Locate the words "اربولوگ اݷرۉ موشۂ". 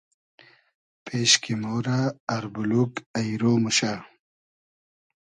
2.35-3.93